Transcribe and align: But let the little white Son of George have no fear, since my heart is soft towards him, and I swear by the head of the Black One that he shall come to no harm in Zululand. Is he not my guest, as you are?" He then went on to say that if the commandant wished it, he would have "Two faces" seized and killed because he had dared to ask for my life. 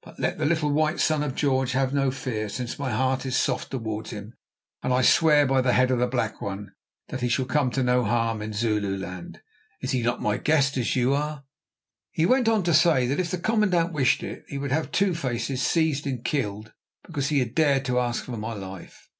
But 0.00 0.18
let 0.18 0.38
the 0.38 0.46
little 0.46 0.72
white 0.72 1.00
Son 1.00 1.22
of 1.22 1.34
George 1.34 1.72
have 1.72 1.92
no 1.92 2.10
fear, 2.10 2.48
since 2.48 2.78
my 2.78 2.90
heart 2.92 3.26
is 3.26 3.36
soft 3.36 3.70
towards 3.70 4.08
him, 4.08 4.32
and 4.82 4.90
I 4.90 5.02
swear 5.02 5.44
by 5.44 5.60
the 5.60 5.74
head 5.74 5.90
of 5.90 5.98
the 5.98 6.06
Black 6.06 6.40
One 6.40 6.72
that 7.08 7.20
he 7.20 7.28
shall 7.28 7.44
come 7.44 7.70
to 7.72 7.82
no 7.82 8.02
harm 8.04 8.40
in 8.40 8.54
Zululand. 8.54 9.42
Is 9.82 9.90
he 9.90 10.00
not 10.00 10.22
my 10.22 10.38
guest, 10.38 10.78
as 10.78 10.96
you 10.96 11.12
are?" 11.12 11.44
He 12.10 12.24
then 12.24 12.30
went 12.30 12.48
on 12.48 12.62
to 12.62 12.72
say 12.72 13.06
that 13.08 13.20
if 13.20 13.30
the 13.30 13.36
commandant 13.36 13.92
wished 13.92 14.22
it, 14.22 14.46
he 14.48 14.56
would 14.56 14.72
have 14.72 14.90
"Two 14.92 15.14
faces" 15.14 15.60
seized 15.60 16.06
and 16.06 16.24
killed 16.24 16.72
because 17.06 17.28
he 17.28 17.40
had 17.40 17.54
dared 17.54 17.84
to 17.84 17.98
ask 18.00 18.24
for 18.24 18.38
my 18.38 18.54
life. 18.54 19.10